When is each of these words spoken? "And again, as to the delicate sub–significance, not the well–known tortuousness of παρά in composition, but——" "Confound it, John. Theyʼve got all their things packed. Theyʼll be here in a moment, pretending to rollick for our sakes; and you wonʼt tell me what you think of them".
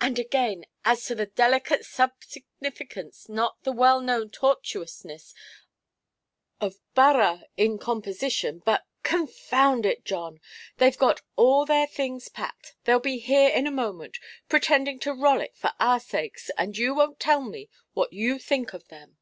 "And 0.00 0.18
again, 0.18 0.66
as 0.84 1.04
to 1.04 1.14
the 1.14 1.26
delicate 1.26 1.84
sub–significance, 1.84 3.28
not 3.28 3.62
the 3.62 3.70
well–known 3.70 4.30
tortuousness 4.30 5.34
of 6.60 6.80
παρά 6.96 7.44
in 7.56 7.78
composition, 7.78 8.58
but——" 8.64 8.84
"Confound 9.04 9.86
it, 9.86 10.04
John. 10.04 10.40
Theyʼve 10.80 10.98
got 10.98 11.20
all 11.36 11.64
their 11.64 11.86
things 11.86 12.28
packed. 12.28 12.74
Theyʼll 12.86 13.02
be 13.04 13.18
here 13.18 13.48
in 13.50 13.68
a 13.68 13.70
moment, 13.70 14.18
pretending 14.48 14.98
to 14.98 15.14
rollick 15.14 15.54
for 15.54 15.74
our 15.78 16.00
sakes; 16.00 16.50
and 16.58 16.76
you 16.76 16.96
wonʼt 16.96 17.16
tell 17.20 17.42
me 17.42 17.68
what 17.94 18.12
you 18.12 18.40
think 18.40 18.72
of 18.74 18.88
them". 18.88 19.16